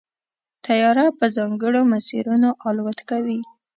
[0.65, 3.39] طیاره په ځانګړو مسیرونو الوت کوي.